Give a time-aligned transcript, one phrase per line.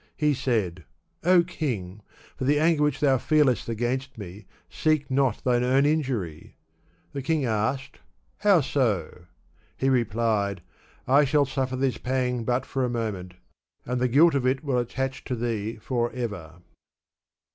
[0.17, 0.83] He said,''
[1.33, 2.01] O king!
[2.35, 6.55] for the anger which thou feelest against me, seek not thine own injury!"
[7.13, 7.99] The king asked,
[8.39, 9.25] "How so?"
[9.77, 10.63] He replied,
[11.07, 13.35] "I shall suffer this pang but for a moment,
[13.85, 16.63] and the guilt of it will attach to thee forever."